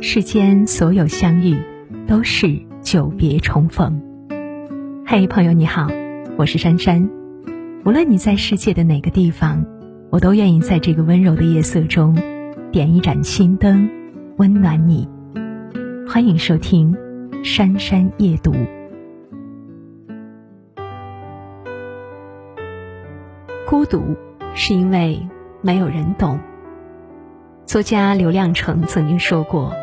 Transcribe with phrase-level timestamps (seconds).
[0.00, 1.58] 世间所有相遇，
[2.06, 4.00] 都是久别重逢。
[5.04, 5.88] 嘿，朋友你好，
[6.36, 7.10] 我是珊珊。
[7.84, 9.66] 无论你在世界的哪个地方，
[10.10, 12.16] 我都愿意在这个温柔的夜色中，
[12.70, 13.90] 点一盏心灯，
[14.36, 15.08] 温暖你。
[16.08, 16.94] 欢迎收听
[17.44, 18.52] 《珊珊夜读》。
[23.66, 24.16] 孤独
[24.54, 25.20] 是因为
[25.60, 26.38] 没有人懂。
[27.66, 29.74] 作家刘亮程曾经说过：“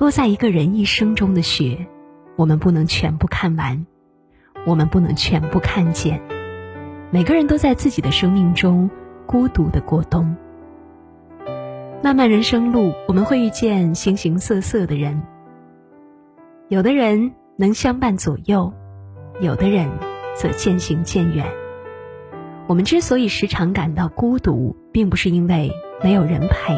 [0.00, 1.86] 落在一个人一生中的雪，
[2.34, 3.84] 我们不能全部看完，
[4.64, 6.22] 我们不能全部看见。
[7.10, 8.88] 每个人都在自己的生命中
[9.26, 10.34] 孤独的过冬。
[12.02, 15.20] 漫漫人生路，我们会遇见形形色色的人。
[16.68, 18.72] 有的人能相伴左右，
[19.42, 19.86] 有的人
[20.34, 21.44] 则渐行渐远。
[22.66, 25.70] 我们之所以时常感到孤独，并不是因为
[26.02, 26.74] 没有人陪。”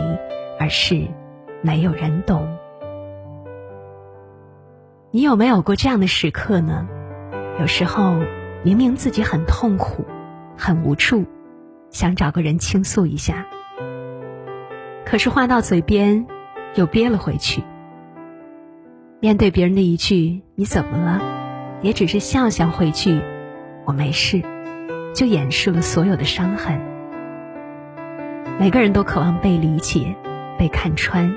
[0.59, 1.07] 而是
[1.61, 2.49] 没有人懂。
[5.15, 6.89] 你有没有过这样的时刻呢？
[7.61, 8.17] 有时候
[8.65, 10.07] 明明自己很痛苦、
[10.57, 11.27] 很无助，
[11.91, 13.47] 想找个人倾诉一下，
[15.05, 16.27] 可是话到嘴边
[16.77, 17.63] 又憋了回去。
[19.21, 21.21] 面对别人的一句“你怎么了”，
[21.85, 23.21] 也只是笑笑回去
[23.85, 24.41] “我没事”，
[25.15, 26.81] 就掩饰了所有的伤痕。
[28.59, 30.17] 每个人都渴望被理解。
[30.59, 31.35] 被看穿，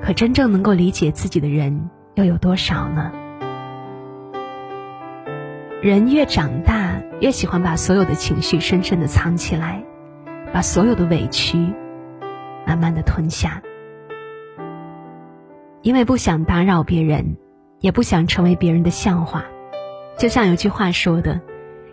[0.00, 3.10] 可真正能够理解自己的人又有多少呢？
[5.80, 9.82] 人越长大，越喜欢把所有的情绪深深的藏起来，
[10.52, 11.72] 把所有的委屈
[12.66, 13.62] 慢慢的吞下，
[15.80, 17.36] 因为不想打扰别人，
[17.80, 19.44] 也不想成为别人的笑话。
[20.18, 21.40] 就像有句话说的：“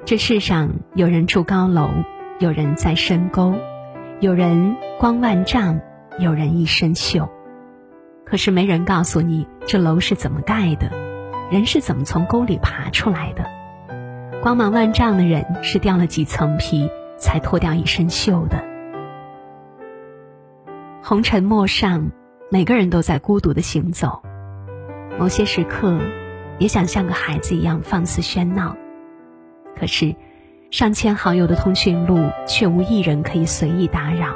[0.06, 1.90] 这世上有人住高楼，
[2.40, 3.56] 有人在深沟，
[4.20, 5.80] 有人光万丈。”
[6.20, 7.30] 有人一身锈，
[8.30, 10.92] 可是没人告诉你这楼是怎么盖的，
[11.52, 13.44] 人是怎么从沟里爬出来的。
[14.42, 18.64] 光芒万丈的人是掉了几层皮才脱掉一身锈的。
[21.02, 22.12] 红尘陌上，
[22.52, 24.22] 每个人都在孤独的行走。
[25.18, 26.00] 某些时刻，
[26.60, 28.78] 也想像个孩子一样放肆喧闹，
[29.78, 30.16] 可是
[30.70, 34.36] 上千好友的通讯录却无一人可以随意打扰。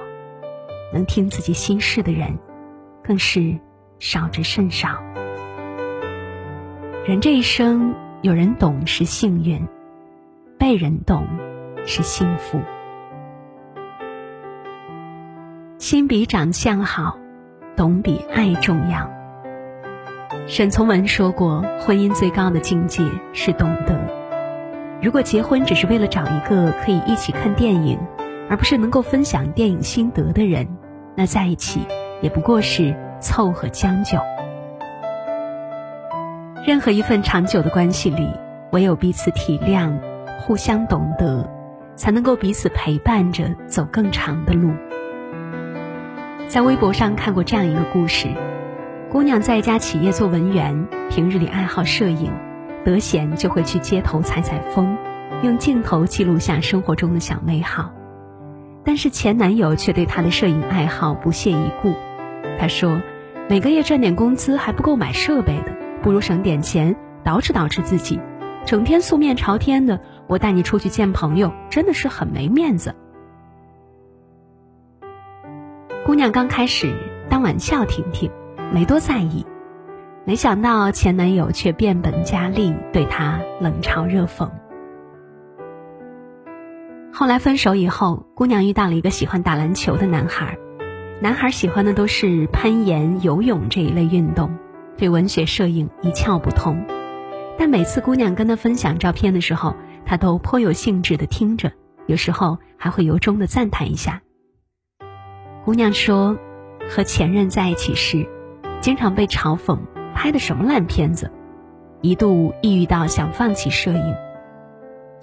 [0.91, 2.37] 能听自己心事的人，
[3.03, 3.57] 更是
[4.05, 5.01] 少之甚少。
[7.05, 9.65] 人这一生，有人懂是幸运，
[10.59, 11.25] 被人懂
[11.85, 12.59] 是幸福。
[15.77, 17.17] 心比长相好，
[17.77, 19.09] 懂比爱重要。
[20.47, 23.97] 沈从文说过，婚姻最高的境界是懂得。
[25.01, 27.97] 如果结婚只是为了找一个可以一起看电影，
[28.49, 30.67] 而不是能够分享电影心得的人。
[31.15, 31.87] 那在一起
[32.21, 34.19] 也不过是凑合将就。
[36.63, 38.29] 任何一份长久的关系里，
[38.71, 39.97] 唯有彼此体谅、
[40.39, 41.49] 互相懂得，
[41.95, 44.71] 才能够彼此陪伴着走更长的路。
[46.47, 48.27] 在微博上看过这样一个故事：
[49.09, 52.31] 姑娘在一家企业做文员，平日里爱好摄影，
[52.85, 54.95] 得闲就会去街头采采风，
[55.41, 57.91] 用镜头记录下生活中的小美好。
[58.85, 61.93] 但是前男友却对她的摄影爱好不屑一顾。
[62.59, 63.01] 他说
[63.49, 66.95] ：“每个月赚点工资还不够买设备的，不如省点钱
[67.25, 68.19] 捯饬捯饬自己。
[68.65, 72.95] 整天素面朝天的，我带你出去见朋友，真的是很没面子。”
[76.05, 76.95] 姑娘刚开始
[77.29, 78.31] 当玩笑听听，
[78.71, 79.45] 没多在意，
[80.25, 84.49] 没想到前男友却变本加厉，对她冷嘲热讽。
[87.11, 90.57] 后来分手以后，姑娘遇到了一个喜欢打篮球的男孩，
[91.23, 94.57] 男孩喜欢的都是攀岩、游泳这一类运动，
[94.97, 96.85] 对文学、摄影一窍不通。
[97.57, 99.73] 但每次姑娘跟他分享照片的时候，
[100.05, 101.71] 他都颇有兴致的听着，
[102.07, 104.21] 有时候还会由衷的赞叹一下。
[105.63, 106.37] 姑娘说，
[106.89, 108.27] 和前任在一起时，
[108.81, 109.79] 经常被嘲讽
[110.13, 111.31] 拍的什么烂片子，
[112.01, 114.15] 一度抑郁到想放弃摄影。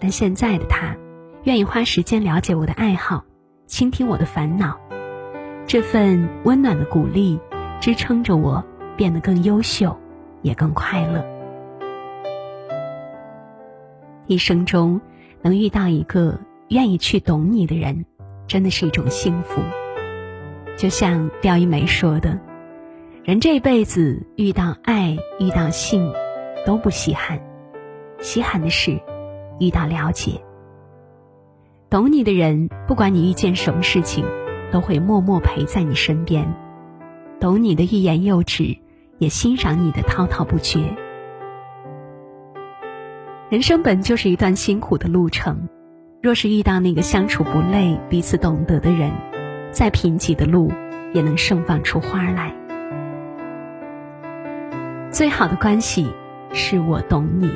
[0.01, 0.97] 但现在的他。
[1.45, 3.23] 愿意花时间了解我的爱好，
[3.67, 4.79] 倾听我的烦恼，
[5.71, 7.39] 这份温暖的鼓励
[7.81, 8.65] 支撑着我
[8.97, 9.97] 变得更优秀，
[10.43, 11.25] 也更快乐。
[14.27, 15.01] 一生中
[15.43, 16.41] 能遇到一个
[16.71, 18.05] 愿意去懂你的人，
[18.49, 19.63] 真的是一种幸福。
[20.77, 22.41] 就像廖一梅说的
[23.23, 26.13] ：“人这辈子遇到爱、遇到性
[26.67, 27.41] 都不稀罕，
[28.19, 29.01] 稀罕的是
[29.61, 30.43] 遇到了解。”
[31.89, 34.25] 懂你的人，不管你遇见什么事情，
[34.71, 36.47] 都会默默陪在你身边。
[37.39, 38.77] 懂你的欲言又止，
[39.19, 40.81] 也欣赏你的滔滔不绝。
[43.49, 45.69] 人生本就是一段辛苦的路程，
[46.23, 49.11] 若是遇到那个相处不累、彼此懂得的人，
[49.73, 50.71] 再贫瘠的路
[51.13, 52.55] 也能盛放出花来。
[55.11, 56.07] 最好的关系
[56.53, 57.51] 是我懂你。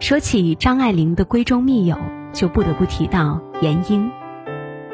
[0.00, 1.96] 说起张爱玲的闺中密友，
[2.32, 4.10] 就不得不提到闫英，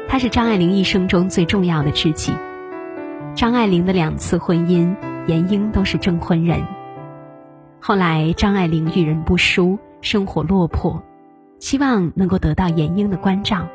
[0.07, 2.33] 她是张爱玲一生中最重要的知己。
[3.33, 4.95] 张爱玲的两次婚姻，
[5.25, 6.61] 闫英都是证婚人。
[7.79, 11.01] 后来，张爱玲遇人不淑，生活落魄，
[11.59, 13.67] 希望能够得到闫英的关照。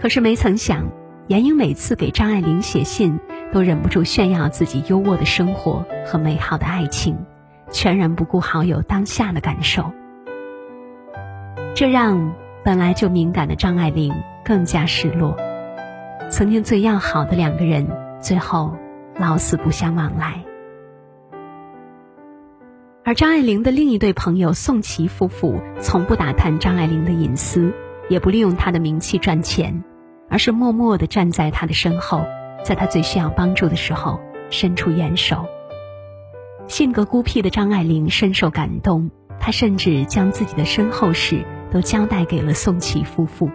[0.00, 0.88] 可是没曾想，
[1.28, 3.20] 闫英每次给张爱玲写信，
[3.52, 7.16] 都忍不住炫耀自己优渥的生活和美好的爱情，
[7.70, 9.92] 全然不顾好友当下的感受。
[11.74, 12.32] 这让
[12.64, 14.14] 本来就敏感的张爱玲
[14.46, 15.36] 更加失落。
[16.30, 17.84] 曾经最要好的两个人，
[18.20, 18.76] 最后
[19.18, 20.44] 老死不相往来。
[23.04, 27.72] 而张爱玲的另一对朋友宋琦夫妇，从不打探张爱玲的隐私，
[28.08, 29.82] 也不利用她的名气赚钱，
[30.30, 32.24] 而是默默地站在她的身后，
[32.64, 34.20] 在她最需要帮助的时候
[34.50, 35.44] 伸出援手。
[36.68, 39.10] 性格孤僻的张爱玲深受感动，
[39.40, 43.50] 她甚至将自己的身后事都交代给了宋琦夫妇。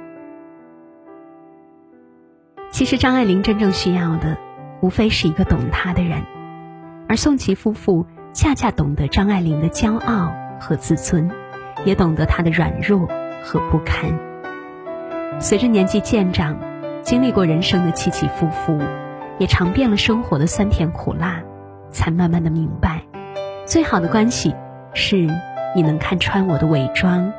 [2.72, 4.38] 其实张爱玲真正需要的，
[4.80, 6.24] 无非是一个懂她的人，
[7.08, 8.06] 而宋琦夫妇。
[8.34, 11.30] 恰恰懂得张爱玲的骄傲和自尊，
[11.84, 13.06] 也懂得她的软弱
[13.44, 14.10] 和不堪。
[15.38, 16.58] 随着年纪渐长，
[17.02, 18.80] 经历过人生的起起伏伏，
[19.38, 21.42] 也尝遍了生活的酸甜苦辣，
[21.90, 23.02] 才慢慢的明白，
[23.66, 24.56] 最好的关系
[24.94, 25.28] 是
[25.76, 27.34] 你能看穿我的伪装，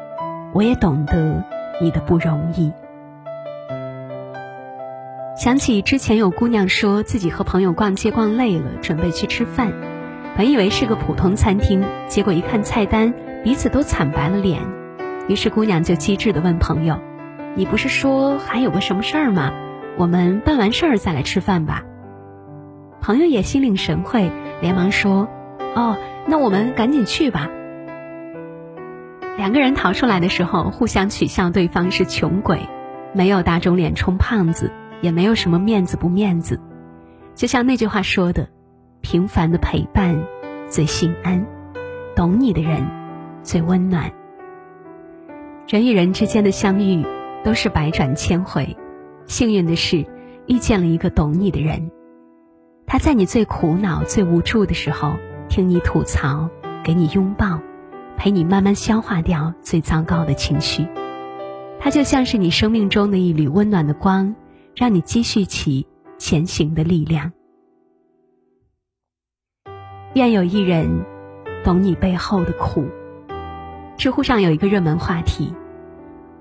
[0.52, 1.43] 我也懂得
[1.81, 2.70] 你的不容易。
[5.43, 9.73] 想起之前有姑娘说自己和朋友逛街逛累了，准备去吃饭。
[10.37, 13.12] 本以为是个普通餐厅，结果一看菜单，
[13.43, 14.62] 彼此都惨白了脸。
[15.27, 16.97] 于是姑娘就机智地问朋友
[17.59, 19.53] ：“你不是说还有个什么事儿吗？
[19.99, 21.83] 我们办完事儿再来吃饭吧。”
[23.03, 24.31] 朋友也心领神会，
[24.61, 25.29] 连忙说
[25.75, 25.99] ：“哦，
[26.29, 27.50] 那我们赶紧去吧。”
[29.37, 32.61] 两个人逃出来的时候，互相取笑对方是穷鬼，
[33.12, 34.71] 没有打肿脸充胖子，
[35.02, 36.58] 也没有什么面子不面子。
[37.34, 38.49] 就像那句话说的。
[39.04, 40.16] 平凡的陪伴
[40.69, 41.44] 最心安，
[42.14, 42.87] 懂你的人
[43.43, 44.12] 最温暖。
[45.66, 47.04] 人与人之间的相遇
[47.43, 48.76] 都是百转千回，
[49.26, 50.06] 幸运的是
[50.46, 51.90] 遇见了一个懂你的人。
[52.87, 55.14] 他在你最苦恼、最无助的时候，
[55.49, 56.49] 听你吐槽，
[56.84, 57.58] 给你拥抱，
[58.16, 60.87] 陪你慢慢消化掉最糟糕的情绪。
[61.81, 64.37] 他就像是你生命中的一缕温暖的光，
[64.75, 65.87] 让你积蓄起
[66.19, 67.33] 前行的力量。
[70.15, 71.05] 愿有一人
[71.65, 72.87] 懂你背后的苦。
[73.97, 75.55] 知乎上有一个热门话题：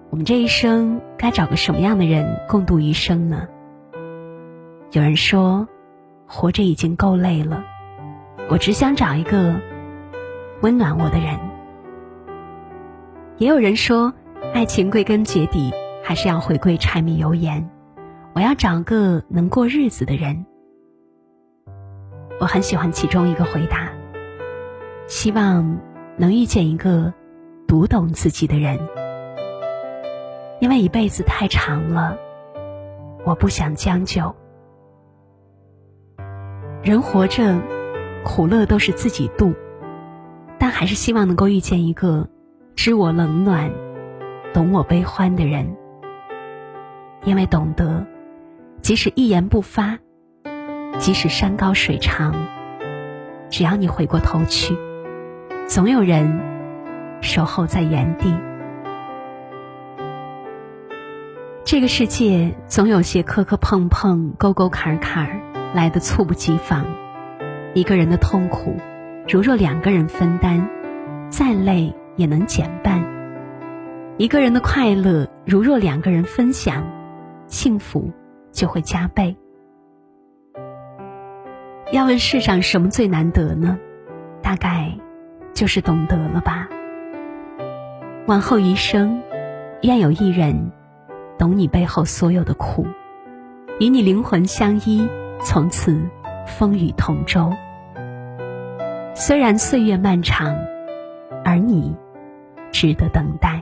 [0.09, 3.47] 我们这一生该找个什么样的人共度余生呢？
[4.91, 5.67] 有人说，
[6.27, 7.63] 活着已经够累了，
[8.49, 9.61] 我只想找一个
[10.61, 11.39] 温暖我的人。
[13.37, 14.13] 也有人说，
[14.53, 15.71] 爱情归根结底
[16.03, 17.69] 还是要回归柴米油盐，
[18.33, 20.45] 我要找个能过日子的人。
[22.39, 23.89] 我很喜欢其中一个回答，
[25.05, 25.79] 希望
[26.17, 27.13] 能遇见一个
[27.67, 28.79] 读懂自己的人，
[30.59, 32.17] 因为一辈子太长了，
[33.25, 34.35] 我不想将就。
[36.81, 37.59] 人活着，
[38.23, 39.53] 苦乐都是自己度，
[40.57, 42.27] 但还是希望能够遇见一个
[42.75, 43.71] 知我冷暖、
[44.53, 45.75] 懂我悲欢的人，
[47.23, 48.07] 因为懂得，
[48.81, 49.99] 即使一言不发。
[50.99, 52.35] 即使山高水长，
[53.49, 54.75] 只要你回过头去，
[55.67, 56.39] 总有人
[57.21, 58.35] 守候在原地。
[61.63, 65.41] 这个世界总有些磕磕碰碰、沟沟坎坎，
[65.73, 66.85] 来的猝不及防。
[67.73, 68.75] 一个人的痛苦，
[69.27, 70.67] 如若两个人分担，
[71.29, 73.01] 再累也能减半；
[74.17, 76.83] 一个人的快乐，如若两个人分享，
[77.47, 78.11] 幸福
[78.51, 79.35] 就会加倍。
[81.91, 83.77] 要问世上什么最难得呢？
[84.41, 84.91] 大概
[85.53, 86.67] 就是懂得了吧。
[88.27, 89.21] 往后余生，
[89.81, 90.71] 愿有一人
[91.37, 92.85] 懂你背后所有的苦，
[93.79, 95.07] 与你灵魂相依，
[95.43, 95.99] 从此
[96.47, 97.51] 风雨同舟。
[99.13, 100.55] 虽然岁月漫长，
[101.43, 101.93] 而你
[102.71, 103.61] 值得等待。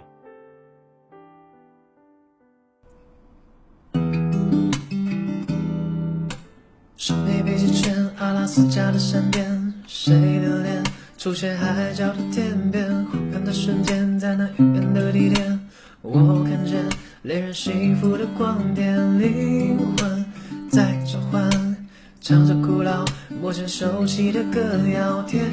[8.29, 10.83] 阿拉斯加的山巅，谁的脸
[11.17, 12.87] 出现海角的天边？
[13.05, 15.59] 忽然的瞬间，在那遥远的地点，
[16.03, 16.85] 我看见
[17.23, 20.25] 恋人幸福的光点，灵魂
[20.69, 21.49] 在召唤，
[22.21, 23.03] 唱着古老、
[23.41, 24.61] 陌生、熟悉的歌
[24.93, 25.43] 谣，天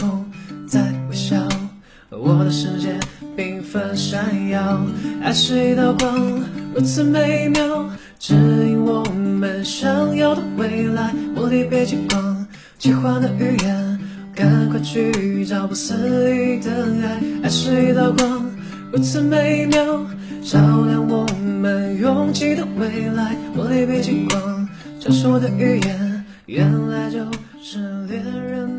[0.00, 0.24] 空
[0.66, 0.80] 在
[1.10, 1.36] 微笑，
[2.08, 2.98] 我的世界
[3.36, 4.80] 缤纷闪耀，
[5.22, 6.42] 爱是一道光，
[6.74, 7.86] 如此美妙，
[8.18, 11.12] 指引我们想要的未来。
[11.34, 12.46] 魔力北极光，
[12.78, 13.98] 奇幻的语言，
[14.34, 15.94] 赶快去找不思
[16.34, 16.70] 议的
[17.02, 17.20] 爱。
[17.42, 18.44] 爱是一道光，
[18.92, 19.84] 如此美妙，
[20.42, 23.36] 照亮我们拥挤的未来。
[23.54, 24.68] 魔力北极光，
[25.00, 27.18] 传说的语言，原来就
[27.62, 28.75] 是恋人。